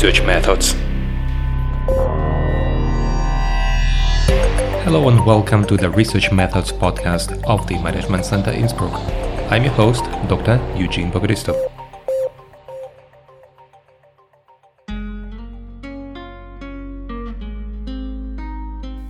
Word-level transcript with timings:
research 0.00 0.24
methods. 0.24 0.74
Hello 4.84 5.08
and 5.08 5.26
welcome 5.26 5.66
to 5.66 5.76
the 5.76 5.90
Research 5.90 6.30
Methods 6.30 6.70
podcast 6.70 7.42
of 7.42 7.66
the 7.66 7.76
Management 7.82 8.24
Center 8.24 8.52
Innsbruck. 8.52 8.92
I'm 9.50 9.64
your 9.64 9.72
host, 9.72 10.04
Dr. 10.28 10.60
Eugene 10.76 11.10
Bogodistov. 11.10 11.56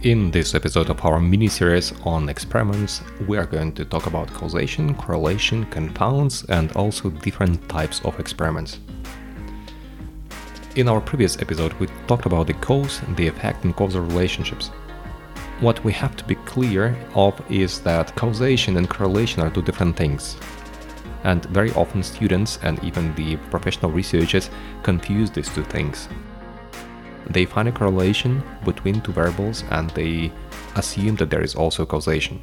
In 0.01 0.31
this 0.31 0.55
episode 0.55 0.89
of 0.89 1.05
our 1.05 1.21
mini 1.21 1.49
series 1.49 1.93
on 2.07 2.31
experiments, 2.31 3.03
we 3.27 3.37
are 3.37 3.45
going 3.45 3.75
to 3.75 3.85
talk 3.85 4.07
about 4.07 4.33
causation, 4.33 4.95
correlation, 4.95 5.67
confounds, 5.67 6.45
and 6.45 6.73
also 6.73 7.11
different 7.11 7.69
types 7.69 8.01
of 8.07 8.19
experiments. 8.19 8.79
In 10.79 10.89
our 10.89 11.01
previous 11.01 11.43
episode, 11.43 11.73
we 11.81 11.89
talked 12.07 12.27
about 12.27 12.47
the 12.47 12.55
cause, 12.55 13.01
the 13.17 13.27
effect, 13.27 13.65
and 13.65 13.75
causal 13.75 14.01
relationships. 14.03 14.69
What 15.59 15.83
we 15.85 15.93
have 15.95 16.15
to 16.15 16.25
be 16.25 16.37
clear 16.37 16.97
of 17.17 17.35
is 17.51 17.81
that 17.81 18.15
causation 18.15 18.77
and 18.77 18.89
correlation 18.89 19.43
are 19.43 19.51
two 19.51 19.63
different 19.63 19.97
things. 19.97 20.37
And 21.25 21.45
very 21.47 21.73
often, 21.73 22.05
students 22.05 22.61
and 22.63 22.79
even 22.85 23.13
the 23.17 23.39
professional 23.51 23.91
researchers 23.91 24.51
confuse 24.85 25.33
these 25.33 25.53
two 25.53 25.65
things 25.65 26.09
they 27.31 27.45
find 27.45 27.69
a 27.69 27.73
correlation 27.73 28.43
between 28.65 29.01
two 29.01 29.13
variables 29.13 29.65
and 29.71 29.91
they 29.91 30.33
assume 30.77 31.17
that 31.17 31.29
there 31.29 31.43
is 31.43 31.55
also 31.55 31.85
causation. 31.85 32.41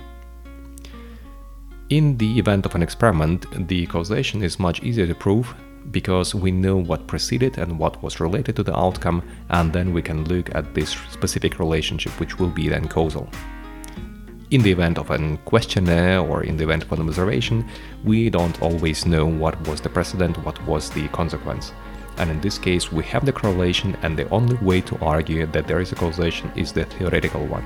In 1.90 2.18
the 2.18 2.38
event 2.38 2.66
of 2.66 2.76
an 2.76 2.84
experiment, 2.84 3.68
the 3.68 3.86
causation 3.88 4.44
is 4.44 4.60
much 4.60 4.84
easier 4.84 5.08
to 5.08 5.16
prove 5.16 5.56
because 5.92 6.36
we 6.36 6.52
know 6.52 6.78
what 6.78 7.08
preceded 7.08 7.58
and 7.58 7.80
what 7.80 8.02
was 8.02 8.20
related 8.20 8.56
to 8.56 8.64
the 8.64 8.78
outcome, 8.78 9.24
and 9.50 9.72
then 9.72 9.94
we 9.94 10.02
can 10.02 10.26
look 10.26 10.54
at 10.56 10.74
this 10.74 10.92
specific 11.12 11.60
relationship, 11.60 12.20
which 12.20 12.40
will 12.40 12.50
be 12.50 12.70
then 12.70 12.88
causal. 12.88 13.30
In 14.52 14.62
the 14.62 14.72
event 14.72 14.98
of 14.98 15.10
a 15.10 15.38
questionnaire 15.46 16.20
or 16.20 16.44
in 16.44 16.58
the 16.58 16.64
event 16.64 16.84
of 16.84 16.92
an 16.92 17.08
observation, 17.08 17.68
we 18.04 18.30
don't 18.30 18.62
always 18.62 19.06
know 19.06 19.26
what 19.26 19.60
was 19.68 19.82
the 19.82 19.90
precedent, 19.90 20.44
what 20.46 20.64
was 20.66 20.90
the 20.90 21.08
consequence 21.10 21.74
and 22.18 22.30
in 22.30 22.42
this 22.42 22.58
case 22.58 22.92
we 22.92 23.04
have 23.04 23.26
the 23.26 23.32
correlation 23.32 23.98
and 24.02 24.18
the 24.18 24.30
only 24.30 24.56
way 24.58 24.82
to 24.82 24.98
argue 25.00 25.46
that 25.48 25.68
there 25.68 25.82
is 25.82 25.92
a 25.92 25.96
causation 25.96 26.52
is 26.56 26.72
the 26.72 26.86
theoretical 26.86 27.46
one. 27.48 27.66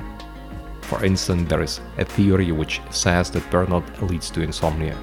For 0.82 1.04
instance, 1.06 1.48
there 1.50 1.62
is 1.62 1.82
a 1.98 2.06
theory 2.06 2.52
which 2.52 2.82
says 2.90 3.30
that 3.32 3.44
burnout 3.52 4.10
leads 4.10 4.32
to 4.32 4.42
insomnia. 4.42 4.98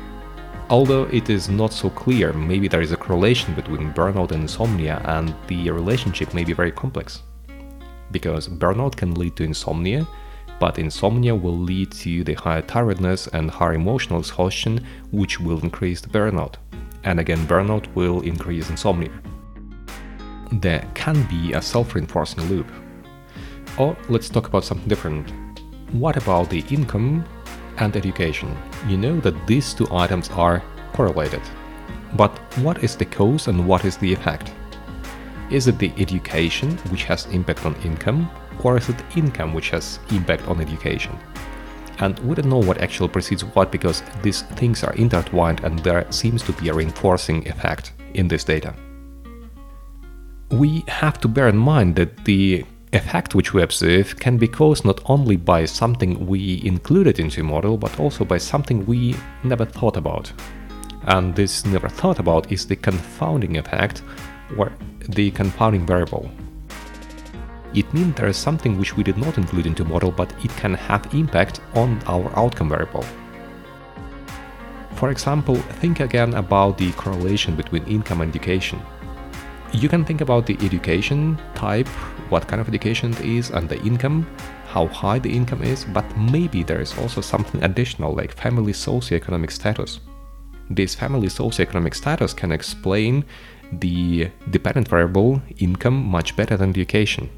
Although 0.68 1.04
it 1.04 1.30
is 1.30 1.48
not 1.48 1.72
so 1.72 1.88
clear, 1.90 2.32
maybe 2.32 2.66
there 2.68 2.80
is 2.80 2.92
a 2.92 2.96
correlation 2.96 3.54
between 3.54 3.92
burnout 3.92 4.32
and 4.32 4.42
insomnia 4.42 5.00
and 5.04 5.34
the 5.46 5.70
relationship 5.70 6.34
may 6.34 6.44
be 6.44 6.52
very 6.52 6.72
complex. 6.72 7.22
Because 8.10 8.48
burnout 8.48 8.96
can 8.96 9.14
lead 9.14 9.36
to 9.36 9.44
insomnia, 9.44 10.06
but 10.58 10.78
insomnia 10.78 11.34
will 11.34 11.56
lead 11.56 11.92
to 11.92 12.24
the 12.24 12.34
higher 12.34 12.62
tiredness 12.62 13.28
and 13.28 13.50
higher 13.50 13.74
emotional 13.74 14.20
exhaustion, 14.20 14.84
which 15.12 15.38
will 15.38 15.60
increase 15.60 16.00
the 16.00 16.08
burnout. 16.08 16.54
And 17.04 17.20
again, 17.20 17.46
burnout 17.46 17.86
will 17.94 18.22
increase 18.22 18.70
insomnia 18.70 19.12
there 20.52 20.86
can 20.94 21.22
be 21.24 21.52
a 21.52 21.62
self-reinforcing 21.62 22.42
loop. 22.44 22.70
Or 23.78 23.96
let's 24.08 24.28
talk 24.28 24.46
about 24.48 24.64
something 24.64 24.88
different. 24.88 25.32
What 25.92 26.16
about 26.16 26.50
the 26.50 26.64
income 26.70 27.24
and 27.78 27.96
education? 27.96 28.56
You 28.86 28.96
know 28.96 29.20
that 29.20 29.46
these 29.46 29.74
two 29.74 29.86
items 29.92 30.30
are 30.30 30.62
correlated. 30.92 31.42
But 32.14 32.30
what 32.58 32.82
is 32.82 32.96
the 32.96 33.04
cause 33.04 33.48
and 33.48 33.66
what 33.66 33.84
is 33.84 33.96
the 33.96 34.12
effect? 34.12 34.52
Is 35.50 35.68
it 35.68 35.78
the 35.78 35.92
education 35.98 36.76
which 36.90 37.04
has 37.04 37.26
impact 37.26 37.64
on 37.66 37.74
income, 37.84 38.30
or 38.62 38.76
is 38.76 38.88
it 38.88 39.16
income 39.16 39.54
which 39.54 39.70
has 39.70 39.98
impact 40.10 40.48
on 40.48 40.60
education? 40.60 41.18
And 41.98 42.18
we 42.20 42.34
don't 42.34 42.48
know 42.48 42.58
what 42.58 42.82
actually 42.82 43.08
precedes 43.08 43.44
what 43.44 43.72
because 43.72 44.02
these 44.22 44.42
things 44.42 44.84
are 44.84 44.92
intertwined 44.94 45.64
and 45.64 45.78
there 45.78 46.10
seems 46.10 46.42
to 46.42 46.52
be 46.52 46.68
a 46.68 46.74
reinforcing 46.74 47.46
effect 47.48 47.92
in 48.14 48.28
this 48.28 48.44
data 48.44 48.74
we 50.50 50.84
have 50.86 51.18
to 51.20 51.28
bear 51.28 51.48
in 51.48 51.56
mind 51.56 51.96
that 51.96 52.24
the 52.24 52.64
effect 52.96 53.34
which 53.34 53.54
we 53.54 53.62
observe 53.62 54.18
can 54.18 54.36
be 54.38 54.48
caused 54.48 54.84
not 54.84 55.00
only 55.06 55.36
by 55.36 55.64
something 55.64 56.26
we 56.26 56.60
included 56.64 57.18
into 57.18 57.42
model, 57.42 57.76
but 57.76 58.00
also 58.00 58.24
by 58.24 58.38
something 58.38 58.84
we 58.86 59.14
never 59.44 59.64
thought 59.64 59.96
about. 59.96 60.32
And 61.04 61.34
this 61.34 61.64
never 61.64 61.88
thought 61.88 62.18
about 62.18 62.50
is 62.50 62.66
the 62.66 62.76
confounding 62.76 63.58
effect 63.58 64.02
or 64.58 64.72
the 65.08 65.30
confounding 65.30 65.86
variable. 65.86 66.28
It 67.74 67.92
means 67.92 68.14
there 68.16 68.28
is 68.28 68.36
something 68.36 68.78
which 68.78 68.96
we 68.96 69.04
did 69.04 69.18
not 69.18 69.38
include 69.38 69.66
into 69.66 69.84
model, 69.84 70.10
but 70.10 70.32
it 70.44 70.50
can 70.56 70.74
have 70.74 71.14
impact 71.14 71.60
on 71.74 72.00
our 72.06 72.30
outcome 72.36 72.70
variable. 72.70 73.04
For 74.94 75.10
example, 75.10 75.56
think 75.80 76.00
again 76.00 76.34
about 76.34 76.78
the 76.78 76.90
correlation 76.92 77.54
between 77.54 77.84
income 77.84 78.22
and 78.22 78.30
education. 78.30 78.80
You 79.72 79.90
can 79.90 80.04
think 80.04 80.22
about 80.22 80.46
the 80.46 80.56
education 80.62 81.38
type, 81.54 81.88
what 82.30 82.46
kind 82.48 82.60
of 82.60 82.68
education 82.68 83.12
it 83.12 83.20
is, 83.20 83.50
and 83.50 83.68
the 83.68 83.80
income, 83.82 84.26
how 84.66 84.86
high 84.86 85.18
the 85.18 85.30
income 85.30 85.62
is, 85.62 85.84
but 85.84 86.04
maybe 86.16 86.62
there 86.62 86.80
is 86.80 86.96
also 86.98 87.20
something 87.20 87.62
additional 87.62 88.12
like 88.12 88.32
family 88.32 88.72
socioeconomic 88.72 89.50
status. 89.50 90.00
This 90.68 90.94
family 90.94 91.28
socioeconomic 91.28 91.94
status 91.94 92.34
can 92.34 92.52
explain 92.52 93.24
the 93.72 94.30
dependent 94.50 94.88
variable 94.88 95.40
income 95.58 96.04
much 96.04 96.36
better 96.36 96.56
than 96.56 96.70
education. 96.70 97.30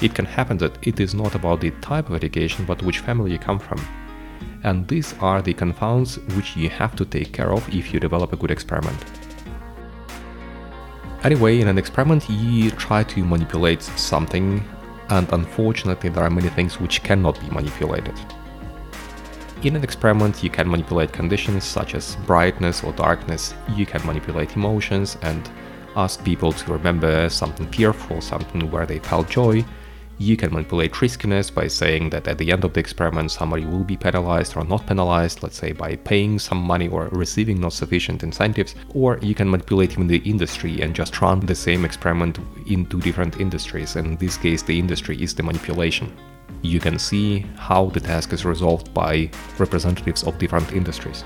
It 0.00 0.14
can 0.14 0.26
happen 0.26 0.58
that 0.58 0.78
it 0.86 1.00
is 1.00 1.14
not 1.14 1.34
about 1.34 1.60
the 1.60 1.70
type 1.80 2.08
of 2.08 2.14
education 2.14 2.64
but 2.64 2.82
which 2.82 3.00
family 3.00 3.32
you 3.32 3.38
come 3.38 3.58
from. 3.58 3.80
And 4.62 4.86
these 4.86 5.14
are 5.20 5.42
the 5.42 5.54
confounds 5.54 6.18
which 6.36 6.56
you 6.56 6.68
have 6.70 6.94
to 6.96 7.04
take 7.04 7.32
care 7.32 7.52
of 7.52 7.68
if 7.74 7.92
you 7.92 8.00
develop 8.00 8.32
a 8.32 8.36
good 8.36 8.50
experiment. 8.50 9.17
Anyway, 11.24 11.60
in 11.60 11.66
an 11.66 11.78
experiment 11.78 12.28
you 12.30 12.70
try 12.70 13.02
to 13.02 13.24
manipulate 13.24 13.82
something 13.82 14.64
and 15.10 15.30
unfortunately 15.32 16.10
there 16.10 16.22
are 16.22 16.30
many 16.30 16.48
things 16.48 16.78
which 16.80 17.02
cannot 17.02 17.40
be 17.40 17.50
manipulated. 17.50 18.14
In 19.64 19.74
an 19.74 19.82
experiment 19.82 20.44
you 20.44 20.50
can 20.50 20.70
manipulate 20.70 21.12
conditions 21.12 21.64
such 21.64 21.96
as 21.96 22.14
brightness 22.24 22.84
or 22.84 22.92
darkness, 22.92 23.54
you 23.74 23.84
can 23.84 24.06
manipulate 24.06 24.54
emotions 24.54 25.18
and 25.22 25.50
ask 25.96 26.22
people 26.24 26.52
to 26.52 26.72
remember 26.72 27.28
something 27.28 27.66
fearful, 27.72 28.20
something 28.20 28.70
where 28.70 28.86
they 28.86 29.00
felt 29.00 29.28
joy, 29.28 29.64
you 30.18 30.36
can 30.36 30.52
manipulate 30.52 31.00
riskiness 31.00 31.48
by 31.48 31.68
saying 31.68 32.10
that 32.10 32.26
at 32.26 32.38
the 32.38 32.50
end 32.50 32.64
of 32.64 32.72
the 32.72 32.80
experiment 32.80 33.30
somebody 33.30 33.64
will 33.64 33.84
be 33.84 33.96
penalized 33.96 34.56
or 34.56 34.64
not 34.64 34.84
penalized, 34.86 35.42
let's 35.44 35.56
say 35.56 35.70
by 35.70 35.94
paying 35.94 36.40
some 36.40 36.58
money 36.58 36.88
or 36.88 37.08
receiving 37.12 37.60
not 37.60 37.72
sufficient 37.72 38.24
incentives, 38.24 38.74
or 38.94 39.18
you 39.22 39.34
can 39.34 39.48
manipulate 39.48 39.92
even 39.92 40.08
the 40.08 40.18
industry 40.18 40.80
and 40.80 40.94
just 40.94 41.20
run 41.20 41.38
the 41.40 41.54
same 41.54 41.84
experiment 41.84 42.38
in 42.66 42.84
two 42.86 43.00
different 43.00 43.38
industries, 43.40 43.94
and 43.94 44.06
in 44.06 44.16
this 44.16 44.36
case 44.36 44.62
the 44.62 44.76
industry 44.76 45.22
is 45.22 45.34
the 45.34 45.42
manipulation. 45.42 46.12
You 46.62 46.80
can 46.80 46.98
see 46.98 47.46
how 47.56 47.86
the 47.86 48.00
task 48.00 48.32
is 48.32 48.44
resolved 48.44 48.92
by 48.92 49.30
representatives 49.58 50.24
of 50.24 50.38
different 50.38 50.72
industries. 50.72 51.22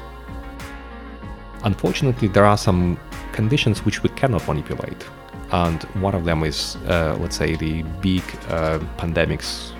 Unfortunately, 1.65 2.29
there 2.29 2.45
are 2.45 2.59
some 2.59 2.99
conditions 3.33 3.85
which 3.87 4.03
we 4.03 4.11
cannot 4.11 4.47
manipulate 4.47 5.07
and 5.53 5.83
one 6.01 6.15
of 6.15 6.25
them 6.25 6.43
is, 6.45 6.77
uh, 6.89 7.17
let's 7.21 7.37
say, 7.37 7.57
the 7.57 7.83
big 8.01 8.23
uh, 8.49 8.79
pandemics. 8.97 9.73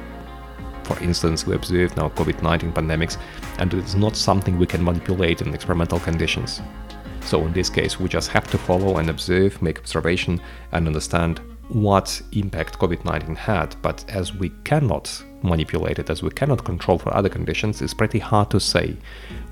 For 0.85 0.99
instance, 1.03 1.47
we 1.47 1.55
observe 1.55 1.97
now 1.97 2.11
COVID-19 2.11 2.73
pandemics, 2.73 3.17
and 3.59 3.73
it's 3.75 3.95
not 3.95 4.15
something 4.17 4.59
we 4.59 4.67
can 4.67 4.85
manipulate 4.85 5.41
in 5.41 5.55
experimental 5.55 5.99
conditions. 6.01 6.61
So 7.23 7.47
in 7.47 7.53
this 7.53 7.71
case, 7.71 7.99
we 7.99 8.09
just 8.09 8.31
have 8.31 8.47
to 8.51 8.59
follow 8.59 8.99
and 8.99 9.09
observe, 9.09 9.63
make 9.63 9.79
observation, 9.79 10.41
and 10.73 10.87
understand 10.87 11.41
what 11.69 12.21
impact 12.33 12.79
COVID-19 12.79 13.37
had. 13.37 13.77
But 13.83 14.05
as 14.09 14.35
we 14.35 14.51
cannot 14.65 15.23
manipulate 15.43 15.99
it, 15.99 16.11
as 16.11 16.23
we 16.23 16.31
cannot 16.31 16.65
control 16.65 16.99
for 16.99 17.15
other 17.17 17.29
conditions, 17.29 17.83
it's 17.83 17.95
pretty 17.95 18.19
hard 18.19 18.51
to 18.51 18.61
say 18.61 18.97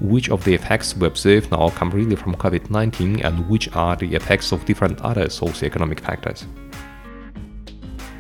which 0.01 0.31
of 0.31 0.45
the 0.45 0.55
effects 0.55 0.97
we 0.97 1.07
observe 1.07 1.51
now 1.51 1.71
come 1.71 1.91
really 1.91 2.17
from 2.17 2.35
COVID-19 2.35 3.25
and 3.25 3.49
which 3.49 3.75
are 3.75 3.97
the 3.97 4.15
effects 4.15 4.53
of 4.53 4.65
different 4.65 5.01
other 5.01 5.27
socioeconomic 5.27 6.01
factors. 6.01 6.47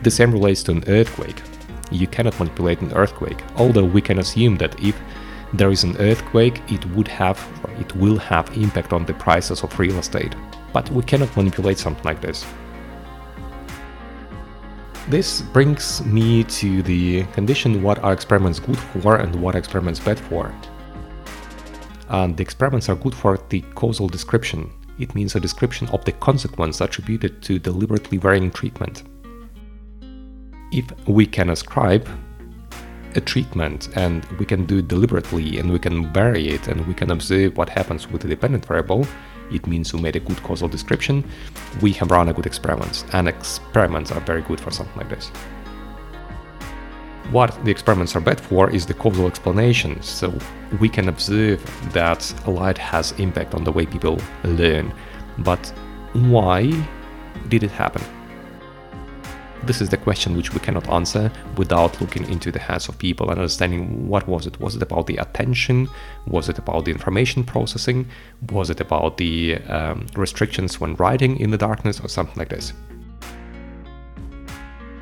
The 0.02 0.10
same 0.10 0.32
relates 0.32 0.62
to 0.64 0.72
an 0.72 0.84
earthquake. 0.86 1.42
You 1.90 2.06
cannot 2.06 2.38
manipulate 2.38 2.80
an 2.80 2.92
earthquake, 2.92 3.42
although 3.56 3.84
we 3.84 4.00
can 4.00 4.18
assume 4.18 4.56
that 4.58 4.80
if 4.82 4.96
there 5.52 5.70
is 5.70 5.82
an 5.82 5.96
earthquake, 5.98 6.62
it 6.68 6.86
would 6.94 7.08
have 7.08 7.38
it 7.80 7.94
will 7.96 8.18
have 8.18 8.56
impact 8.56 8.92
on 8.92 9.04
the 9.04 9.14
prices 9.14 9.62
of 9.62 9.78
real 9.78 9.98
estate. 9.98 10.34
But 10.72 10.88
we 10.90 11.02
cannot 11.02 11.36
manipulate 11.36 11.78
something 11.78 12.04
like 12.04 12.20
this. 12.20 12.46
This 15.10 15.42
brings 15.42 16.04
me 16.04 16.44
to 16.44 16.82
the 16.82 17.24
condition 17.32 17.82
what 17.82 17.98
are 17.98 18.12
experiments 18.12 18.60
good 18.60 18.78
for 18.78 19.16
and 19.16 19.34
what 19.42 19.56
are 19.56 19.58
experiments 19.58 19.98
bad 19.98 20.20
for. 20.20 20.54
And 22.10 22.36
the 22.36 22.44
experiments 22.44 22.88
are 22.88 22.94
good 22.94 23.16
for 23.16 23.36
the 23.48 23.62
causal 23.74 24.06
description. 24.06 24.70
it 25.00 25.14
means 25.14 25.34
a 25.34 25.40
description 25.40 25.88
of 25.88 26.04
the 26.04 26.12
consequence 26.12 26.80
attributed 26.80 27.42
to 27.42 27.58
deliberately 27.58 28.18
varying 28.18 28.50
treatment. 28.50 29.02
If 30.70 30.86
we 31.08 31.26
can 31.26 31.50
ascribe 31.50 32.06
a 33.16 33.20
treatment 33.20 33.88
and 33.96 34.24
we 34.38 34.46
can 34.46 34.64
do 34.64 34.78
it 34.78 34.86
deliberately 34.86 35.58
and 35.58 35.72
we 35.72 35.80
can 35.80 36.12
vary 36.12 36.50
it 36.50 36.68
and 36.68 36.86
we 36.86 36.94
can 36.94 37.10
observe 37.10 37.56
what 37.56 37.68
happens 37.68 38.06
with 38.08 38.22
the 38.22 38.28
dependent 38.28 38.64
variable, 38.64 39.06
it 39.50 39.66
means 39.66 39.92
we 39.92 40.00
made 40.00 40.16
a 40.16 40.20
good 40.20 40.42
causal 40.42 40.68
description, 40.68 41.24
we 41.80 41.92
have 41.92 42.10
run 42.10 42.28
a 42.28 42.32
good 42.32 42.46
experiment. 42.46 43.04
And 43.12 43.28
experiments 43.28 44.12
are 44.12 44.20
very 44.20 44.42
good 44.42 44.60
for 44.60 44.70
something 44.70 44.96
like 44.96 45.08
this. 45.08 45.28
What 47.30 47.56
the 47.64 47.70
experiments 47.70 48.16
are 48.16 48.20
bad 48.20 48.40
for 48.40 48.70
is 48.70 48.86
the 48.86 48.94
causal 48.94 49.26
explanation. 49.26 50.02
So 50.02 50.36
we 50.80 50.88
can 50.88 51.08
observe 51.08 51.60
that 51.92 52.34
light 52.46 52.78
has 52.78 53.12
impact 53.12 53.54
on 53.54 53.64
the 53.64 53.72
way 53.72 53.86
people 53.86 54.18
learn. 54.42 54.92
But 55.38 55.72
why 56.12 56.72
did 57.48 57.62
it 57.62 57.70
happen? 57.70 58.02
This 59.62 59.82
is 59.82 59.90
the 59.90 59.98
question 59.98 60.36
which 60.36 60.54
we 60.54 60.60
cannot 60.60 60.88
answer 60.88 61.30
without 61.58 62.00
looking 62.00 62.26
into 62.30 62.50
the 62.50 62.58
heads 62.58 62.88
of 62.88 62.96
people 62.98 63.30
and 63.30 63.38
understanding 63.38 64.08
what 64.08 64.26
was 64.26 64.46
it. 64.46 64.58
Was 64.58 64.74
it 64.74 64.82
about 64.82 65.06
the 65.06 65.18
attention? 65.18 65.86
Was 66.26 66.48
it 66.48 66.58
about 66.58 66.86
the 66.86 66.92
information 66.92 67.44
processing? 67.44 68.08
Was 68.50 68.70
it 68.70 68.80
about 68.80 69.18
the 69.18 69.56
um, 69.68 70.06
restrictions 70.16 70.80
when 70.80 70.94
writing 70.94 71.38
in 71.38 71.50
the 71.50 71.58
darkness 71.58 72.00
or 72.00 72.08
something 72.08 72.36
like 72.36 72.48
this? 72.48 72.72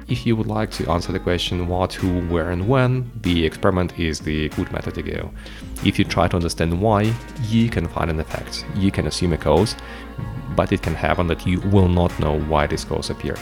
If 0.08 0.26
you 0.26 0.34
would 0.34 0.48
like 0.48 0.72
to 0.72 0.90
answer 0.90 1.12
the 1.12 1.20
question 1.20 1.68
what, 1.68 1.92
who, 1.92 2.26
where, 2.26 2.50
and 2.50 2.66
when, 2.66 3.12
the 3.22 3.46
experiment 3.46 3.96
is 3.98 4.18
the 4.18 4.48
good 4.50 4.72
method 4.72 4.94
to 4.94 5.02
go. 5.02 5.30
If 5.84 5.98
you 6.00 6.04
try 6.04 6.26
to 6.28 6.36
understand 6.36 6.80
why, 6.80 7.14
you 7.44 7.68
can 7.68 7.86
find 7.86 8.10
an 8.10 8.18
effect. 8.18 8.64
You 8.74 8.90
can 8.90 9.06
assume 9.06 9.34
a 9.34 9.36
cause, 9.36 9.76
but 10.56 10.72
it 10.72 10.82
can 10.82 10.94
happen 10.94 11.28
that 11.28 11.46
you 11.46 11.60
will 11.60 11.88
not 11.88 12.18
know 12.18 12.40
why 12.40 12.66
this 12.66 12.84
cause 12.84 13.10
appeared. 13.10 13.38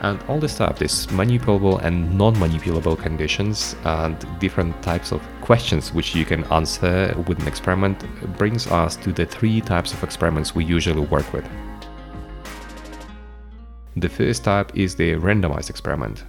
And 0.00 0.22
all 0.28 0.38
this 0.38 0.52
stuff, 0.52 0.78
these 0.78 1.08
manipulable 1.08 1.82
and 1.82 2.16
non-manipulable 2.16 2.98
conditions 2.98 3.74
and 3.84 4.16
different 4.38 4.80
types 4.80 5.10
of 5.10 5.20
questions 5.40 5.92
which 5.92 6.14
you 6.14 6.24
can 6.24 6.44
answer 6.44 7.14
with 7.26 7.40
an 7.40 7.48
experiment 7.48 8.04
brings 8.38 8.68
us 8.68 8.94
to 8.96 9.12
the 9.12 9.26
three 9.26 9.60
types 9.60 9.92
of 9.92 10.04
experiments 10.04 10.54
we 10.54 10.64
usually 10.64 11.00
work 11.00 11.32
with. 11.32 11.44
The 13.96 14.08
first 14.08 14.44
type 14.44 14.76
is 14.76 14.94
the 14.94 15.14
randomized 15.14 15.70
experiment. 15.70 16.24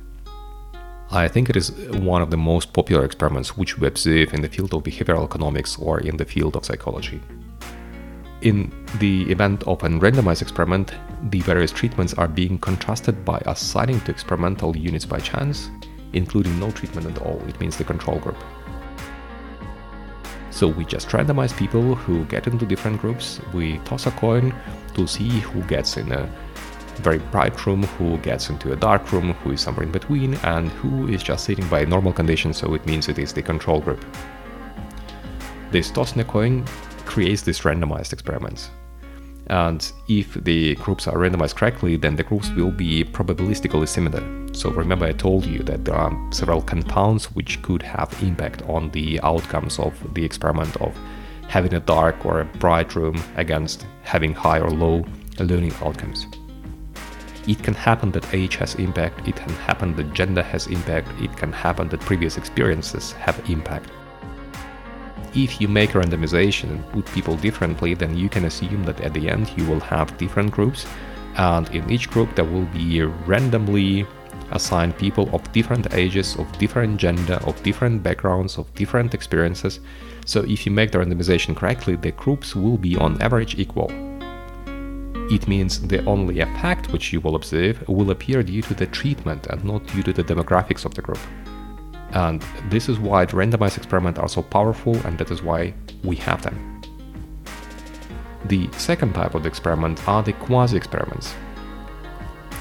I 1.11 1.27
think 1.27 1.49
it 1.49 1.55
is 1.55 1.71
one 1.71 2.21
of 2.21 2.31
the 2.31 2.37
most 2.37 2.73
popular 2.73 3.05
experiments 3.05 3.55
which 3.57 3.77
we 3.77 3.87
observe 3.87 4.33
in 4.33 4.41
the 4.41 4.47
field 4.47 4.73
of 4.73 4.83
behavioral 4.83 5.23
economics 5.23 5.77
or 5.77 5.99
in 5.99 6.17
the 6.17 6.25
field 6.25 6.55
of 6.55 6.65
psychology. 6.65 7.21
In 8.41 8.71
the 8.99 9.29
event 9.31 9.63
of 9.67 9.83
a 9.83 9.89
randomized 9.89 10.41
experiment, 10.41 10.93
the 11.23 11.41
various 11.41 11.71
treatments 11.71 12.13
are 12.13 12.27
being 12.27 12.57
contrasted 12.57 13.25
by 13.25 13.41
assigning 13.45 13.99
to 14.01 14.11
experimental 14.11 14.75
units 14.75 15.05
by 15.05 15.19
chance, 15.19 15.69
including 16.13 16.59
no 16.59 16.71
treatment 16.71 17.07
at 17.07 17.21
all, 17.21 17.41
it 17.47 17.59
means 17.59 17.77
the 17.77 17.83
control 17.83 18.19
group. 18.19 18.37
So 20.51 20.67
we 20.67 20.85
just 20.85 21.09
randomize 21.09 21.55
people 21.55 21.95
who 21.95 22.25
get 22.25 22.47
into 22.47 22.65
different 22.65 22.99
groups, 22.99 23.39
we 23.53 23.77
toss 23.79 24.07
a 24.07 24.11
coin 24.11 24.53
to 24.95 25.07
see 25.07 25.29
who 25.29 25.61
gets 25.63 25.97
in 25.97 26.11
a 26.11 26.29
very 26.97 27.19
bright 27.19 27.65
room, 27.65 27.83
who 27.83 28.17
gets 28.17 28.49
into 28.49 28.73
a 28.73 28.75
dark 28.75 29.11
room, 29.11 29.33
who 29.35 29.51
is 29.51 29.61
somewhere 29.61 29.85
in 29.85 29.91
between, 29.91 30.33
and 30.43 30.69
who 30.69 31.07
is 31.07 31.23
just 31.23 31.45
sitting 31.45 31.67
by 31.69 31.85
normal 31.85 32.11
conditions, 32.11 32.57
so 32.57 32.73
it 32.73 32.85
means 32.85 33.07
it 33.07 33.19
is 33.19 33.31
the 33.31 33.41
control 33.41 33.79
group. 33.79 34.03
This 35.71 35.91
tossing 35.91 36.21
a 36.21 36.25
coin 36.25 36.65
creates 37.05 37.41
these 37.41 37.59
randomized 37.61 38.11
experiments. 38.11 38.71
And 39.49 39.91
if 40.07 40.35
the 40.35 40.75
groups 40.75 41.07
are 41.07 41.17
randomized 41.17 41.55
correctly, 41.55 41.95
then 41.95 42.15
the 42.15 42.23
groups 42.23 42.49
will 42.51 42.71
be 42.71 43.03
probabilistically 43.03 43.87
similar. 43.87 44.23
So 44.53 44.69
remember 44.69 45.05
I 45.05 45.11
told 45.13 45.45
you 45.45 45.63
that 45.63 45.85
there 45.85 45.95
are 45.95 46.15
several 46.31 46.61
confounds 46.61 47.25
which 47.33 47.61
could 47.63 47.81
have 47.81 48.15
impact 48.21 48.61
on 48.63 48.91
the 48.91 49.19
outcomes 49.21 49.79
of 49.79 49.93
the 50.13 50.23
experiment 50.23 50.75
of 50.77 50.95
having 51.47 51.73
a 51.73 51.79
dark 51.79 52.25
or 52.25 52.41
a 52.41 52.45
bright 52.45 52.95
room 52.95 53.19
against 53.37 53.87
having 54.03 54.33
high 54.33 54.59
or 54.59 54.69
low 54.69 55.03
learning 55.39 55.73
outcomes. 55.81 56.27
It 57.47 57.63
can 57.63 57.73
happen 57.73 58.11
that 58.11 58.31
age 58.33 58.57
has 58.57 58.75
impact, 58.75 59.27
it 59.27 59.35
can 59.35 59.53
happen 59.53 59.95
that 59.95 60.13
gender 60.13 60.43
has 60.43 60.67
impact, 60.67 61.09
it 61.19 61.35
can 61.35 61.51
happen 61.51 61.89
that 61.89 62.01
previous 62.01 62.37
experiences 62.37 63.13
have 63.13 63.49
impact 63.49 63.89
if 65.35 65.61
you 65.61 65.67
make 65.67 65.91
randomization 65.91 66.69
and 66.71 66.89
put 66.91 67.05
people 67.07 67.35
differently, 67.35 67.93
then 67.93 68.17
you 68.17 68.29
can 68.29 68.45
assume 68.45 68.83
that 68.83 69.01
at 69.01 69.13
the 69.13 69.29
end 69.29 69.51
you 69.57 69.65
will 69.65 69.79
have 69.79 70.17
different 70.17 70.51
groups, 70.51 70.85
and 71.35 71.69
in 71.69 71.89
each 71.89 72.09
group 72.09 72.35
there 72.35 72.45
will 72.45 72.65
be 72.65 73.01
randomly 73.01 74.05
assigned 74.51 74.97
people 74.97 75.29
of 75.33 75.51
different 75.51 75.93
ages, 75.93 76.35
of 76.37 76.51
different 76.57 76.97
gender, 76.97 77.39
of 77.43 77.61
different 77.63 78.01
backgrounds, 78.01 78.57
of 78.57 78.73
different 78.75 79.13
experiences. 79.13 79.79
So 80.25 80.41
if 80.41 80.65
you 80.65 80.71
make 80.71 80.91
the 80.91 80.97
randomization 80.97 81.55
correctly, 81.55 81.95
the 81.95 82.11
groups 82.11 82.55
will 82.55 82.77
be 82.77 82.95
on 82.95 83.21
average 83.21 83.57
equal. 83.59 83.91
It 85.31 85.47
means 85.47 85.79
the 85.79 86.03
only 86.05 86.39
effect 86.39 86.91
which 86.91 87.13
you 87.13 87.21
will 87.21 87.35
observe 87.35 87.87
will 87.87 88.09
appear 88.09 88.41
due 88.41 88.63
to 88.63 88.73
the 88.73 88.87
treatment 88.87 89.45
and 89.47 89.63
not 89.63 89.85
due 89.87 90.01
to 90.01 90.11
the 90.11 90.23
demographics 90.23 90.85
of 90.85 90.95
the 90.95 91.03
group. 91.03 91.19
And 92.11 92.43
this 92.69 92.89
is 92.89 92.99
why 92.99 93.25
the 93.25 93.33
randomized 93.33 93.77
experiments 93.77 94.19
are 94.19 94.29
so 94.29 94.41
powerful 94.41 94.95
and 95.05 95.17
that 95.19 95.31
is 95.31 95.43
why 95.43 95.73
we 96.03 96.15
have 96.17 96.41
them. 96.41 96.81
The 98.45 98.69
second 98.73 99.13
type 99.13 99.35
of 99.35 99.43
the 99.43 99.49
experiment 99.49 100.07
are 100.07 100.23
the 100.23 100.33
quasi-experiments. 100.33 101.35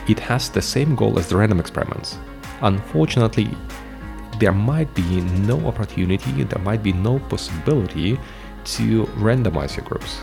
It 0.09 0.19
has 0.21 0.51
the 0.51 0.63
same 0.63 0.95
goal 0.95 1.19
as 1.19 1.29
the 1.29 1.37
random 1.37 1.61
experiments. 1.61 2.19
Unfortunately, 2.63 3.49
there 4.39 4.53
might 4.53 4.93
be 4.95 5.21
no 5.21 5.59
opportunity, 5.67 6.45
there 6.45 6.63
might 6.63 6.83
be 6.83 6.93
no 6.93 7.19
possibility 7.19 8.19
to 8.65 9.05
randomize 9.17 9.77
your 9.77 9.85
groups. 9.87 10.19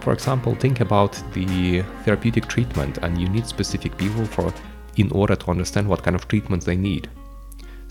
For 0.00 0.12
example, 0.12 0.54
think 0.54 0.80
about 0.80 1.12
the 1.32 1.82
therapeutic 2.04 2.46
treatment 2.46 2.98
and 2.98 3.18
you 3.18 3.28
need 3.28 3.46
specific 3.46 3.96
people 3.96 4.24
for 4.24 4.52
in 4.96 5.10
order 5.12 5.36
to 5.36 5.50
understand 5.50 5.88
what 5.88 6.02
kind 6.02 6.16
of 6.16 6.26
treatments 6.28 6.66
they 6.66 6.76
need. 6.76 7.08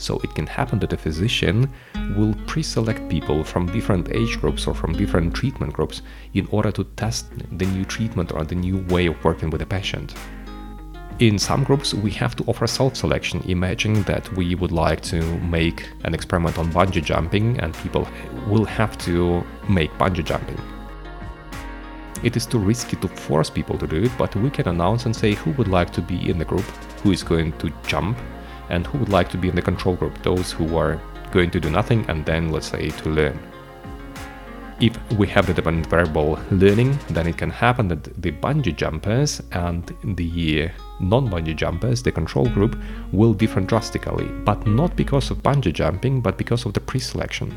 So 0.01 0.19
it 0.23 0.33
can 0.33 0.47
happen 0.47 0.79
that 0.79 0.93
a 0.93 0.97
physician 0.97 1.71
will 2.17 2.33
pre-select 2.47 3.07
people 3.07 3.43
from 3.43 3.71
different 3.71 4.09
age 4.11 4.41
groups 4.41 4.65
or 4.65 4.73
from 4.73 4.93
different 4.93 5.35
treatment 5.35 5.73
groups 5.73 6.01
in 6.33 6.47
order 6.49 6.71
to 6.71 6.83
test 6.95 7.27
the 7.57 7.67
new 7.67 7.85
treatment 7.85 8.31
or 8.31 8.43
the 8.43 8.55
new 8.55 8.79
way 8.89 9.05
of 9.05 9.23
working 9.23 9.51
with 9.51 9.61
a 9.61 9.65
patient. 9.65 10.15
In 11.19 11.37
some 11.37 11.63
groups, 11.63 11.93
we 11.93 12.09
have 12.11 12.35
to 12.37 12.43
offer 12.45 12.65
self-selection. 12.65 13.43
Imagine 13.47 14.01
that 14.03 14.27
we 14.33 14.55
would 14.55 14.71
like 14.71 15.01
to 15.01 15.21
make 15.41 15.87
an 16.03 16.15
experiment 16.15 16.57
on 16.57 16.71
bungee 16.71 17.03
jumping 17.03 17.59
and 17.59 17.75
people 17.75 18.07
will 18.47 18.65
have 18.65 18.97
to 19.05 19.43
make 19.69 19.91
bungee 19.99 20.25
jumping. 20.25 20.59
It 22.23 22.35
is 22.35 22.47
too 22.47 22.57
risky 22.57 22.95
to 22.97 23.07
force 23.07 23.51
people 23.51 23.77
to 23.77 23.85
do 23.85 24.03
it, 24.03 24.11
but 24.17 24.35
we 24.35 24.49
can 24.49 24.67
announce 24.67 25.05
and 25.05 25.15
say 25.15 25.33
who 25.33 25.51
would 25.51 25.67
like 25.67 25.91
to 25.93 26.01
be 26.01 26.27
in 26.27 26.39
the 26.39 26.45
group, 26.45 26.65
who 27.03 27.11
is 27.11 27.21
going 27.21 27.51
to 27.59 27.71
jump, 27.85 28.17
and 28.71 28.87
who 28.87 28.97
would 28.97 29.09
like 29.09 29.29
to 29.29 29.37
be 29.37 29.49
in 29.49 29.55
the 29.55 29.61
control 29.61 29.95
group, 29.95 30.21
those 30.23 30.51
who 30.51 30.75
are 30.75 30.99
going 31.31 31.51
to 31.51 31.59
do 31.59 31.69
nothing 31.69 32.03
and 32.09 32.25
then, 32.25 32.51
let's 32.51 32.67
say, 32.67 32.89
to 32.89 33.09
learn. 33.09 33.37
If 34.79 34.97
we 35.11 35.27
have 35.27 35.45
the 35.45 35.53
dependent 35.53 35.85
variable 35.87 36.39
learning, 36.49 36.97
then 37.11 37.27
it 37.27 37.37
can 37.37 37.51
happen 37.51 37.87
that 37.89 38.03
the 38.19 38.31
bungee 38.31 38.75
jumpers 38.75 39.39
and 39.51 39.95
the 40.03 40.71
non-bungee 40.99 41.55
jumpers, 41.55 42.01
the 42.01 42.11
control 42.11 42.47
group, 42.47 42.75
will 43.11 43.33
differ 43.33 43.61
drastically, 43.61 44.25
but 44.43 44.65
not 44.65 44.95
because 44.95 45.29
of 45.29 45.43
bungee 45.43 45.71
jumping, 45.71 46.19
but 46.19 46.35
because 46.35 46.65
of 46.65 46.73
the 46.73 46.79
pre-selection 46.79 47.53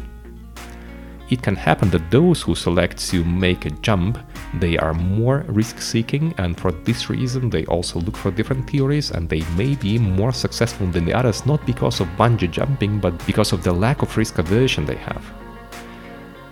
it 1.34 1.42
can 1.42 1.56
happen 1.56 1.90
that 1.90 2.10
those 2.12 2.42
who 2.42 2.54
select 2.54 2.96
to 3.10 3.24
make 3.24 3.66
a 3.66 3.70
jump 3.88 4.18
they 4.60 4.78
are 4.78 4.94
more 4.94 5.38
risk 5.48 5.80
seeking 5.80 6.32
and 6.38 6.56
for 6.60 6.70
this 6.86 7.10
reason 7.10 7.50
they 7.50 7.64
also 7.66 7.98
look 8.00 8.16
for 8.16 8.30
different 8.30 8.70
theories 8.70 9.10
and 9.10 9.28
they 9.28 9.42
may 9.60 9.74
be 9.74 9.98
more 9.98 10.32
successful 10.32 10.86
than 10.86 11.04
the 11.04 11.16
others 11.20 11.44
not 11.44 11.60
because 11.66 11.98
of 12.00 12.06
bungee 12.20 12.50
jumping 12.58 13.00
but 13.00 13.14
because 13.26 13.52
of 13.52 13.64
the 13.64 13.72
lack 13.72 14.02
of 14.02 14.16
risk 14.16 14.38
aversion 14.38 14.86
they 14.86 15.00
have. 15.10 15.24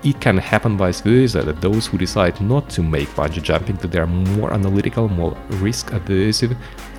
It 0.03 0.21
can 0.21 0.37
happen 0.37 0.77
vice 0.77 1.01
versa 1.01 1.43
that 1.43 1.61
those 1.61 1.87
who 1.87 1.97
decide 1.97 2.41
not 2.41 2.69
to 2.71 2.83
make 2.83 3.09
bungee 3.11 3.43
jumping 3.51 3.77
that 3.77 3.93
they 3.93 4.01
are 4.01 4.15
more 4.37 4.53
analytical, 4.53 5.09
more 5.09 5.37
risk 5.67 5.93
aversive 5.93 6.57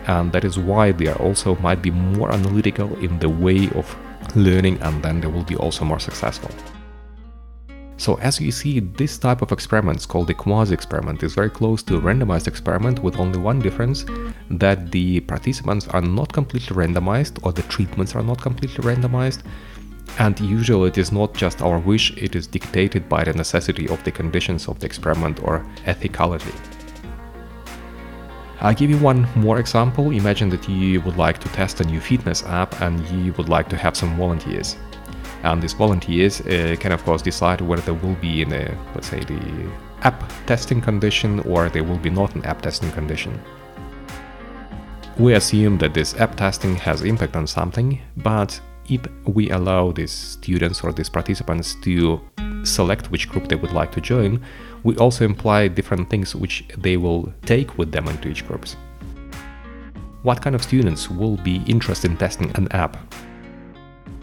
and 0.08 0.32
that 0.32 0.46
is 0.46 0.58
why 0.58 0.94
they 0.94 1.08
are 1.08 1.22
also 1.22 1.58
might 1.58 1.82
be 1.82 1.92
more 1.92 2.32
analytical 2.32 2.96
in 3.00 3.20
the 3.20 3.28
way 3.46 3.70
of 3.75 3.86
learning 4.38 4.82
and 4.84 5.04
then 5.04 5.20
they 5.20 5.28
will 5.28 5.44
be 5.44 5.58
also 5.58 5.84
more 5.84 6.00
successful. 6.00 6.52
So 8.04 8.16
as 8.16 8.42
you 8.42 8.52
see, 8.52 8.82
this 8.82 9.18
type 9.18 9.42
of 9.42 9.54
experiments 9.54 10.06
called 10.06 10.28
the 10.28 10.34
quasi-experiment 10.34 11.24
is 11.24 11.36
very 11.36 11.50
close 11.50 11.82
to 11.84 11.96
a 11.96 12.02
randomized 12.02 12.50
experiment 12.50 13.02
with 13.02 13.18
only 13.18 13.40
one 13.40 13.60
difference, 13.60 14.04
that 14.50 14.92
the 14.92 15.22
participants 15.22 15.88
are 15.88 16.02
not 16.02 16.34
completely 16.34 16.76
randomized 16.76 17.40
or 17.46 17.54
the 17.54 17.62
treatments 17.62 18.14
are 18.14 18.22
not 18.22 18.42
completely 18.42 18.84
randomized. 18.84 19.44
And 20.20 20.38
usually 20.42 20.90
it 20.90 20.98
is 20.98 21.14
not 21.14 21.34
just 21.34 21.62
our 21.62 21.80
wish, 21.80 22.12
it 22.18 22.36
is 22.36 22.46
dictated 22.46 23.08
by 23.08 23.24
the 23.24 23.32
necessity 23.32 23.88
of 23.88 24.04
the 24.04 24.12
conditions 24.12 24.68
of 24.68 24.80
the 24.82 24.86
experiment 24.86 25.42
or 25.42 25.66
ethicality. 25.86 26.54
I'll 28.60 28.76
give 28.76 28.90
you 28.90 28.98
one 28.98 29.30
more 29.38 29.60
example. 29.60 30.12
Imagine 30.12 30.50
that 30.50 30.68
you 30.68 31.00
would 31.04 31.16
like 31.16 31.40
to 31.40 31.48
test 31.54 31.80
a 31.80 31.86
new 31.86 32.02
fitness 32.02 32.44
app 32.44 32.82
and 32.82 33.00
you 33.08 33.32
would 33.38 33.48
like 33.48 33.70
to 33.70 33.78
have 33.78 33.96
some 33.96 34.18
volunteers. 34.18 34.76
And 35.44 35.62
these 35.62 35.74
volunteers 35.74 36.42
uh, 36.42 36.76
can, 36.80 36.92
of 36.92 37.04
course, 37.04 37.22
decide 37.22 37.62
whether 37.62 37.82
they 37.82 37.92
will 37.92 38.16
be 38.16 38.42
in 38.42 38.54
a, 38.54 38.78
let's 38.96 39.10
say, 39.10 39.20
the 39.20 39.70
app 40.02 40.24
testing 40.46 40.82
condition 40.82 41.42
or 41.42 41.70
they 41.70 41.82
will 41.82 41.98
be 41.98 42.10
not 42.10 42.36
in 42.36 42.44
app 42.46 42.62
testing 42.62 42.92
condition. 42.92 43.40
We 45.18 45.34
assume 45.34 45.78
that 45.78 45.94
this 45.94 46.16
app 46.16 46.36
testing 46.36 46.76
has 46.78 47.02
impact 47.04 47.36
on 47.36 47.46
something, 47.46 48.02
but 48.18 48.60
if 48.90 49.02
we 49.26 49.50
allow 49.52 49.92
these 49.92 50.12
students 50.12 50.84
or 50.84 50.92
these 50.92 51.10
participants 51.10 51.76
to 51.84 52.20
select 52.64 53.12
which 53.12 53.30
group 53.30 53.48
they 53.48 53.56
would 53.56 53.74
like 53.74 53.92
to 53.92 54.02
join, 54.02 54.44
we 54.84 54.96
also 54.98 55.24
imply 55.26 55.68
different 55.68 56.10
things 56.10 56.36
which 56.36 56.66
they 56.78 56.98
will 56.98 57.32
take 57.46 57.78
with 57.78 57.92
them 57.92 58.08
into 58.08 58.30
each 58.30 58.48
groups. 58.48 58.76
What 60.24 60.42
kind 60.42 60.56
of 60.56 60.64
students 60.64 61.10
will 61.10 61.38
be 61.38 61.62
interested 61.68 62.12
in 62.12 62.18
testing 62.18 62.52
an 62.56 62.68
app? 62.72 62.98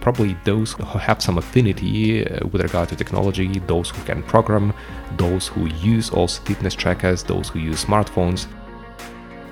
Probably 0.00 0.36
those 0.44 0.72
who 0.72 0.98
have 0.98 1.22
some 1.22 1.38
affinity 1.38 2.26
uh, 2.26 2.46
with 2.46 2.62
regard 2.62 2.88
to 2.88 2.96
technology, 2.96 3.58
those 3.66 3.90
who 3.90 4.02
can 4.04 4.22
program, 4.22 4.72
those 5.16 5.48
who 5.48 5.66
use 5.66 6.10
also 6.10 6.42
fitness 6.42 6.74
trackers, 6.74 7.22
those 7.22 7.48
who 7.48 7.58
use 7.58 7.84
smartphones, 7.84 8.46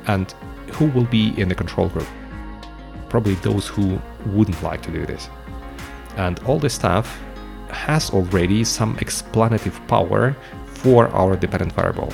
and 0.06 0.32
who 0.72 0.86
will 0.86 1.04
be 1.04 1.38
in 1.40 1.48
the 1.48 1.54
control 1.54 1.88
group 1.88 2.06
probably 3.08 3.34
those 3.36 3.66
who 3.66 4.00
wouldn't 4.26 4.62
like 4.62 4.82
to 4.82 4.90
do 4.90 5.06
this. 5.06 5.28
And 6.16 6.38
all 6.40 6.58
this 6.58 6.74
stuff 6.74 7.20
has 7.70 8.10
already 8.10 8.64
some 8.64 8.96
explanative 8.96 9.86
power 9.88 10.36
for 10.66 11.08
our 11.08 11.36
dependent 11.36 11.72
variable. 11.72 12.12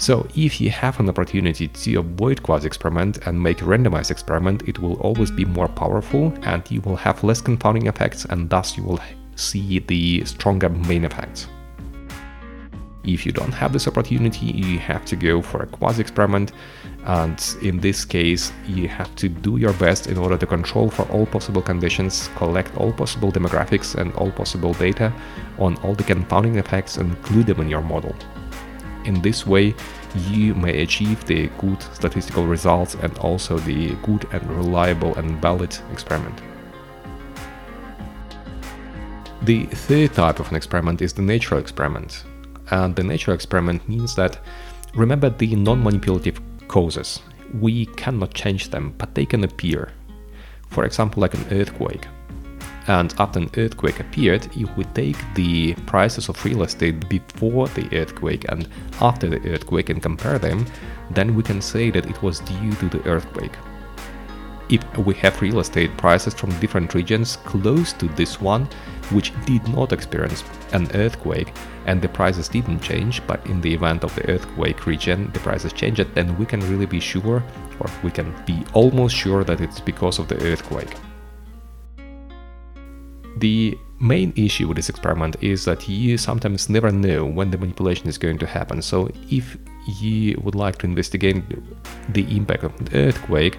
So 0.00 0.26
if 0.34 0.62
you 0.62 0.70
have 0.70 0.98
an 0.98 1.10
opportunity 1.10 1.68
to 1.68 1.96
avoid 1.96 2.42
quasi-experiment 2.42 3.26
and 3.26 3.38
make 3.38 3.60
a 3.60 3.66
randomized 3.66 4.10
experiment, 4.10 4.66
it 4.66 4.78
will 4.78 4.94
always 4.94 5.30
be 5.30 5.44
more 5.44 5.68
powerful 5.68 6.32
and 6.40 6.62
you 6.70 6.80
will 6.80 6.96
have 6.96 7.22
less 7.22 7.42
confounding 7.42 7.86
effects 7.86 8.24
and 8.24 8.48
thus 8.48 8.78
you 8.78 8.82
will 8.82 8.98
see 9.36 9.78
the 9.80 10.24
stronger 10.24 10.70
main 10.70 11.04
effects. 11.04 11.48
If 13.04 13.26
you 13.26 13.32
don't 13.32 13.52
have 13.52 13.74
this 13.74 13.86
opportunity, 13.86 14.46
you 14.46 14.78
have 14.78 15.04
to 15.04 15.16
go 15.16 15.42
for 15.42 15.64
a 15.64 15.66
quasi-experiment 15.66 16.52
and 17.04 17.56
in 17.60 17.78
this 17.78 18.06
case 18.06 18.52
you 18.66 18.88
have 18.88 19.14
to 19.16 19.28
do 19.28 19.58
your 19.58 19.74
best 19.74 20.06
in 20.06 20.16
order 20.16 20.38
to 20.38 20.46
control 20.46 20.88
for 20.88 21.02
all 21.12 21.26
possible 21.26 21.60
conditions, 21.60 22.30
collect 22.36 22.74
all 22.78 22.94
possible 22.94 23.30
demographics 23.30 23.96
and 23.96 24.14
all 24.14 24.30
possible 24.30 24.72
data 24.72 25.12
on 25.58 25.76
all 25.82 25.94
the 25.94 26.04
confounding 26.04 26.56
effects 26.56 26.96
and 26.96 27.10
include 27.10 27.48
them 27.48 27.60
in 27.60 27.68
your 27.68 27.82
model. 27.82 28.14
In 29.04 29.22
this 29.22 29.46
way, 29.46 29.74
you 30.28 30.54
may 30.54 30.82
achieve 30.82 31.24
the 31.24 31.48
good 31.58 31.82
statistical 31.82 32.46
results 32.46 32.94
and 32.94 33.16
also 33.18 33.58
the 33.58 33.94
good 34.02 34.26
and 34.32 34.42
reliable 34.50 35.14
and 35.14 35.40
valid 35.40 35.76
experiment. 35.92 36.40
The 39.42 39.64
third 39.64 40.12
type 40.12 40.38
of 40.38 40.50
an 40.50 40.56
experiment 40.56 41.00
is 41.00 41.14
the 41.14 41.22
natural 41.22 41.60
experiment. 41.60 42.24
And 42.70 42.94
the 42.94 43.02
natural 43.02 43.34
experiment 43.34 43.88
means 43.88 44.14
that 44.16 44.38
remember 44.94 45.30
the 45.30 45.56
non-manipulative 45.56 46.40
causes. 46.68 47.20
We 47.58 47.86
cannot 47.86 48.34
change 48.34 48.68
them, 48.68 48.94
but 48.98 49.14
they 49.14 49.24
can 49.24 49.44
appear. 49.44 49.92
For 50.68 50.84
example, 50.84 51.22
like 51.22 51.34
an 51.34 51.46
earthquake. 51.50 52.06
And 52.86 53.14
after 53.18 53.38
an 53.38 53.50
earthquake 53.56 54.00
appeared, 54.00 54.48
if 54.56 54.76
we 54.76 54.84
take 54.84 55.18
the 55.34 55.74
prices 55.86 56.28
of 56.28 56.44
real 56.44 56.62
estate 56.62 57.08
before 57.08 57.68
the 57.68 57.88
earthquake 57.96 58.46
and 58.48 58.68
after 59.00 59.28
the 59.28 59.40
earthquake 59.50 59.90
and 59.90 60.02
compare 60.02 60.38
them, 60.38 60.66
then 61.10 61.34
we 61.34 61.42
can 61.42 61.60
say 61.60 61.90
that 61.90 62.06
it 62.06 62.22
was 62.22 62.40
due 62.40 62.72
to 62.72 62.88
the 62.88 63.02
earthquake 63.08 63.56
if 64.70 64.98
we 64.98 65.14
have 65.14 65.42
real 65.42 65.58
estate 65.58 65.94
prices 65.96 66.32
from 66.32 66.58
different 66.60 66.94
regions 66.94 67.36
close 67.36 67.92
to 67.94 68.06
this 68.10 68.40
one, 68.40 68.66
which 69.10 69.32
did 69.44 69.66
not 69.68 69.92
experience 69.92 70.44
an 70.72 70.88
earthquake 70.94 71.52
and 71.86 72.00
the 72.00 72.08
prices 72.08 72.48
didn't 72.48 72.80
change, 72.80 73.20
but 73.26 73.44
in 73.46 73.60
the 73.60 73.74
event 73.74 74.04
of 74.04 74.14
the 74.14 74.30
earthquake 74.30 74.86
region 74.86 75.30
the 75.32 75.40
prices 75.40 75.72
changed, 75.72 76.06
then 76.14 76.38
we 76.38 76.46
can 76.46 76.60
really 76.70 76.86
be 76.86 77.00
sure, 77.00 77.42
or 77.80 77.90
we 78.04 78.10
can 78.10 78.32
be 78.46 78.64
almost 78.72 79.16
sure 79.16 79.42
that 79.42 79.60
it's 79.60 79.80
because 79.80 80.18
of 80.18 80.28
the 80.28 80.40
earthquake. 80.44 80.94
The 83.40 83.78
main 84.00 84.32
issue 84.36 84.68
with 84.68 84.76
this 84.76 84.88
experiment 84.88 85.36
is 85.40 85.64
that 85.64 85.88
you 85.88 86.18
sometimes 86.18 86.68
never 86.68 86.90
know 86.90 87.24
when 87.24 87.50
the 87.50 87.58
manipulation 87.58 88.08
is 88.08 88.18
going 88.18 88.38
to 88.38 88.46
happen. 88.46 88.82
So 88.82 89.10
if 89.30 89.56
you 90.00 90.38
would 90.42 90.54
like 90.54 90.76
to 90.78 90.86
investigate 90.86 91.42
the 92.10 92.24
impact 92.36 92.64
of 92.64 92.76
the 92.84 92.98
earthquake, 92.98 93.56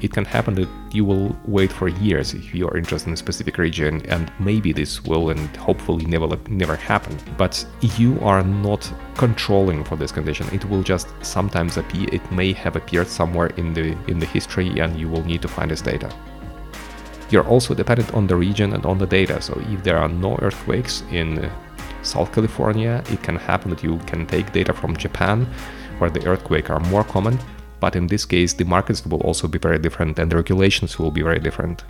it 0.00 0.12
can 0.12 0.24
happen 0.24 0.54
that 0.54 0.68
you 0.92 1.04
will 1.04 1.34
wait 1.46 1.72
for 1.72 1.88
years 1.88 2.34
if 2.34 2.54
you 2.54 2.68
are 2.68 2.76
interested 2.76 3.08
in 3.08 3.14
a 3.14 3.16
specific 3.16 3.58
region, 3.58 4.04
and 4.06 4.30
maybe 4.38 4.72
this 4.72 5.02
will 5.04 5.30
and 5.30 5.56
hopefully 5.56 6.04
never 6.04 6.28
never 6.48 6.76
happen. 6.76 7.16
But 7.36 7.64
you 7.96 8.18
are 8.20 8.42
not 8.42 8.92
controlling 9.16 9.82
for 9.84 9.96
this 9.96 10.12
condition. 10.12 10.46
It 10.52 10.64
will 10.66 10.82
just 10.82 11.08
sometimes 11.22 11.76
appear. 11.76 12.08
It 12.12 12.30
may 12.30 12.52
have 12.52 12.76
appeared 12.76 13.08
somewhere 13.08 13.48
in 13.56 13.72
the 13.72 13.96
in 14.08 14.18
the 14.18 14.26
history, 14.26 14.80
and 14.80 14.98
you 14.98 15.08
will 15.08 15.24
need 15.24 15.42
to 15.42 15.48
find 15.48 15.70
this 15.70 15.82
data. 15.82 16.12
You're 17.34 17.48
also 17.48 17.74
dependent 17.74 18.14
on 18.14 18.28
the 18.28 18.36
region 18.36 18.74
and 18.74 18.86
on 18.86 18.96
the 18.98 19.08
data. 19.08 19.42
So 19.42 19.60
if 19.68 19.82
there 19.82 19.98
are 19.98 20.08
no 20.08 20.38
earthquakes 20.40 21.02
in 21.10 21.44
uh, 21.44 21.50
South 22.04 22.32
California, 22.32 23.02
it 23.10 23.24
can 23.24 23.34
happen 23.34 23.70
that 23.70 23.82
you 23.82 23.98
can 24.06 24.24
take 24.24 24.52
data 24.52 24.72
from 24.72 24.96
Japan, 24.96 25.44
where 25.98 26.10
the 26.10 26.24
earthquakes 26.28 26.70
are 26.70 26.78
more 26.78 27.02
common, 27.02 27.36
but 27.80 27.96
in 27.96 28.06
this 28.06 28.24
case 28.24 28.52
the 28.52 28.64
markets 28.64 29.04
will 29.04 29.20
also 29.22 29.48
be 29.48 29.58
very 29.58 29.80
different 29.80 30.16
and 30.20 30.30
the 30.30 30.36
regulations 30.36 30.96
will 30.96 31.10
be 31.10 31.22
very 31.22 31.40
different. 31.40 31.84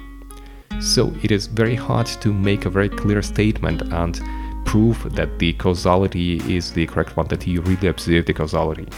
So 0.81 1.13
it 1.23 1.31
is 1.31 1.47
very 1.47 1.75
hard 1.75 2.07
to 2.23 2.33
make 2.33 2.65
a 2.65 2.71
very 2.71 2.89
clear 2.89 3.21
statement 3.21 3.83
and 3.93 4.19
prove 4.65 5.15
that 5.15 5.39
the 5.39 5.53
causality 5.53 6.41
is 6.57 6.73
the 6.73 6.87
correct 6.87 7.19
one, 7.19 7.29
that 7.29 7.47
you 7.47 7.61
really 7.61 7.89
observe 7.89 8.25
the 8.25 8.33
causality. 8.33 8.89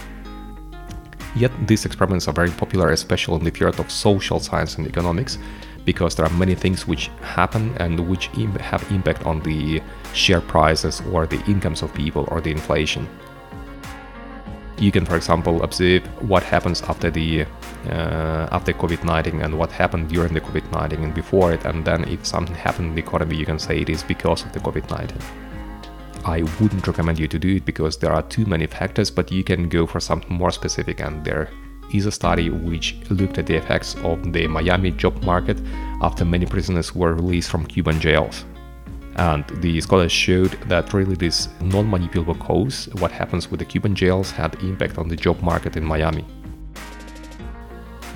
Yet 1.35 1.51
these 1.67 1.85
experiments 1.85 2.29
are 2.29 2.33
very 2.33 2.51
popular, 2.51 2.91
especially 2.91 3.39
in 3.39 3.45
the 3.45 3.51
field 3.51 3.81
of 3.81 3.91
social 3.91 4.39
science 4.39 4.79
and 4.79 4.87
economics, 4.87 5.39
because 5.87 6.15
there 6.15 6.27
are 6.27 6.37
many 6.37 6.55
things 6.55 6.87
which 6.87 7.09
happen 7.23 7.75
and 7.79 7.99
which 8.07 8.27
have 8.61 8.85
impact 8.91 9.25
on 9.25 9.41
the 9.41 9.81
share 10.13 10.43
prices 10.43 11.01
or 11.13 11.27
the 11.27 11.43
incomes 11.47 11.81
of 11.81 11.95
people 11.95 12.29
or 12.31 12.43
the 12.43 12.51
inflation 12.51 13.09
you 14.79 14.93
can, 14.93 15.07
for 15.07 15.17
example, 15.17 15.63
observe 15.63 16.05
what 16.29 16.43
happens 16.43 16.83
after 16.83 17.11
the 17.11 17.47
uh, 17.89 18.49
after 18.51 18.73
COVID-19 18.73 19.45
and 19.45 19.57
what 19.57 19.71
happened 19.71 20.09
during 20.09 20.35
the 20.35 20.41
COVID-19 20.41 21.03
and 21.03 21.15
before 21.15 21.53
it, 21.53 21.65
and 21.65 21.85
then 21.85 22.05
if 22.09 22.27
something 22.27 22.55
happened 22.55 22.89
in 22.89 22.95
the 22.95 23.01
economy, 23.01 23.37
you 23.37 23.47
can 23.47 23.59
say 23.59 23.81
it 23.81 23.89
is 23.89 24.03
because 24.03 24.45
of 24.45 24.53
the 24.53 24.61
COVID-19. 24.61 25.21
I 26.25 26.43
wouldn't 26.61 26.87
recommend 26.87 27.19
you 27.19 27.29
to 27.29 27.39
do 27.39 27.57
it 27.57 27.65
because 27.65 27.97
there 27.97 28.13
are 28.13 28.23
too 28.23 28.45
many 28.47 28.67
factors, 28.67 29.11
but 29.11 29.31
you 29.31 29.45
can 29.45 29.69
go 29.69 29.87
for 29.87 30.01
something 30.01 30.37
more 30.37 30.51
specific, 30.51 31.01
and 31.01 31.25
there 31.25 31.49
is 31.93 32.07
a 32.07 32.13
study 32.13 32.51
which 32.51 32.97
looked 33.11 33.39
at 33.39 33.47
the 33.47 33.55
effects 33.57 33.97
of 34.03 34.33
the 34.33 34.47
Miami 34.47 34.91
job 34.91 35.23
market 35.23 35.61
after 36.03 36.25
many 36.25 36.47
prisoners 36.47 36.95
were 36.95 37.15
released 37.15 37.51
from 37.51 37.67
Cuban 37.67 38.01
jails. 38.01 38.45
And 39.17 39.45
the 39.63 39.81
scholars 39.81 40.13
showed 40.13 40.53
that 40.69 40.93
really 40.93 41.15
this 41.15 41.49
non-manipulable 41.61 42.39
cause, 42.39 42.89
what 42.99 43.11
happens 43.11 43.51
with 43.51 43.61
the 43.61 43.67
Cuban 43.67 43.95
jails, 43.95 44.31
had 44.31 44.55
impact 44.63 44.99
on 44.99 45.09
the 45.09 45.17
job 45.17 45.41
market 45.43 45.77
in 45.77 45.85
Miami. 45.85 46.25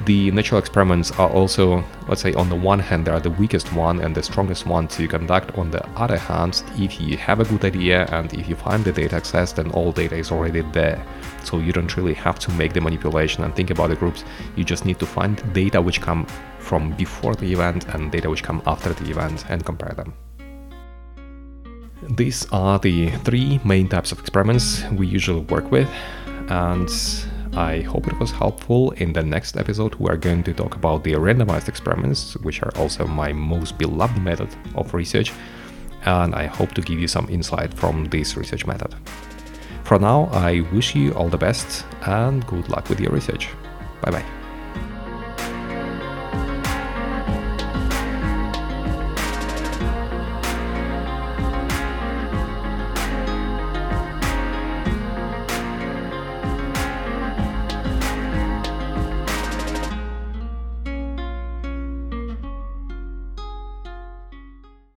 The 0.06 0.30
natural 0.30 0.58
experiments 0.58 1.10
are 1.12 1.28
also, 1.28 1.84
let's 2.08 2.22
say, 2.22 2.32
on 2.32 2.48
the 2.48 2.56
one 2.56 2.78
hand, 2.78 3.06
they 3.06 3.12
are 3.12 3.20
the 3.20 3.30
weakest 3.30 3.72
one 3.74 4.00
and 4.00 4.14
the 4.14 4.22
strongest 4.22 4.66
one 4.66 4.88
to 4.88 5.06
conduct. 5.06 5.58
On 5.58 5.70
the 5.70 5.86
other 5.90 6.16
hand, 6.16 6.62
if 6.78 7.00
you 7.00 7.18
have 7.18 7.40
a 7.40 7.44
good 7.44 7.64
idea 7.64 8.06
and 8.06 8.32
if 8.32 8.48
you 8.48 8.56
find 8.56 8.82
the 8.82 8.92
data 8.92 9.16
access, 9.16 9.52
then 9.52 9.70
all 9.72 9.92
data 9.92 10.16
is 10.16 10.32
already 10.32 10.62
there. 10.72 11.04
So 11.44 11.58
you 11.58 11.72
don't 11.72 11.94
really 11.96 12.14
have 12.14 12.38
to 12.40 12.50
make 12.52 12.72
the 12.72 12.80
manipulation 12.80 13.44
and 13.44 13.54
think 13.54 13.70
about 13.70 13.90
the 13.90 13.96
groups. 13.96 14.24
You 14.56 14.64
just 14.64 14.86
need 14.86 14.98
to 15.00 15.06
find 15.06 15.52
data 15.52 15.80
which 15.82 16.00
come 16.00 16.26
from 16.58 16.92
before 16.92 17.34
the 17.34 17.52
event 17.52 17.86
and 17.94 18.10
data 18.10 18.30
which 18.30 18.42
come 18.42 18.62
after 18.66 18.94
the 18.94 19.10
event 19.10 19.44
and 19.50 19.64
compare 19.64 19.92
them. 19.92 20.14
These 22.16 22.46
are 22.50 22.78
the 22.78 23.10
three 23.10 23.60
main 23.64 23.86
types 23.86 24.12
of 24.12 24.18
experiments 24.18 24.82
we 24.92 25.06
usually 25.06 25.42
work 25.42 25.70
with, 25.70 25.88
and 26.48 26.88
I 27.54 27.80
hope 27.80 28.06
it 28.06 28.18
was 28.18 28.30
helpful. 28.30 28.92
In 28.92 29.12
the 29.12 29.22
next 29.22 29.56
episode, 29.56 29.94
we 29.96 30.08
are 30.08 30.16
going 30.16 30.42
to 30.44 30.54
talk 30.54 30.76
about 30.76 31.02
the 31.02 31.12
randomized 31.14 31.68
experiments, 31.68 32.36
which 32.38 32.62
are 32.62 32.72
also 32.76 33.06
my 33.06 33.32
most 33.32 33.76
beloved 33.78 34.22
method 34.22 34.48
of 34.76 34.94
research, 34.94 35.32
and 36.04 36.34
I 36.34 36.46
hope 36.46 36.72
to 36.74 36.80
give 36.80 36.98
you 36.98 37.08
some 37.08 37.28
insight 37.28 37.74
from 37.74 38.04
this 38.06 38.36
research 38.36 38.66
method. 38.66 38.94
For 39.84 39.98
now, 39.98 40.28
I 40.32 40.60
wish 40.72 40.94
you 40.94 41.12
all 41.14 41.28
the 41.28 41.38
best 41.38 41.84
and 42.06 42.46
good 42.46 42.68
luck 42.68 42.88
with 42.88 43.00
your 43.00 43.10
research. 43.10 43.48
Bye 44.02 44.12
bye. 44.12 44.39